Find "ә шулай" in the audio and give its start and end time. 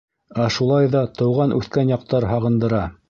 0.45-0.89